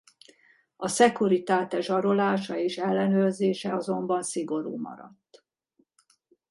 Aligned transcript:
A 0.75 0.87
Securitate 0.87 1.81
zsarolása 1.81 2.57
és 2.57 2.77
ellenőrzése 2.77 3.73
azonban 3.75 4.23
szigorú 4.23 4.77
maradt. 4.79 5.45